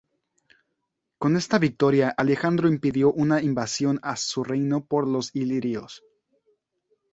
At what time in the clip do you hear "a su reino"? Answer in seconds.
4.01-4.83